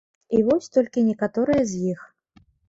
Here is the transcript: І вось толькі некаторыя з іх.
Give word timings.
І 0.37 0.37
вось 0.47 0.71
толькі 0.77 1.03
некаторыя 1.09 1.63
з 1.73 1.83
іх. 1.93 2.01